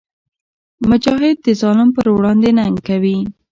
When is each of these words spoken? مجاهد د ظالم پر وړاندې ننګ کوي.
مجاهد 0.89 1.37
د 1.45 1.47
ظالم 1.61 1.89
پر 1.95 2.05
وړاندې 2.15 2.49
ننګ 2.57 2.77
کوي. 2.87 3.17